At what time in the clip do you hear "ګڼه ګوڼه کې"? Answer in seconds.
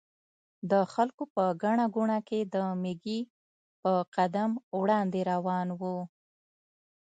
1.63-2.39